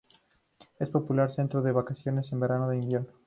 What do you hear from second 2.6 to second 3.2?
e invierno.